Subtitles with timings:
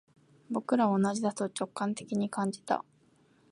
[0.49, 2.83] 僕らは同じだと直感的に感じた